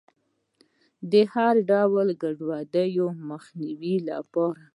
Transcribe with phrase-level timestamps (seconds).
[1.11, 4.61] د هر ډول ګډوډیو د مخنیوي لپاره.